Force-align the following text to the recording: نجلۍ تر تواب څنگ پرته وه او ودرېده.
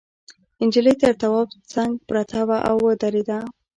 نجلۍ 0.67 0.95
تر 1.01 1.13
تواب 1.21 1.47
څنگ 1.71 1.93
پرته 2.09 2.39
وه 2.47 2.59
او 2.69 2.75
ودرېده. 2.85 3.39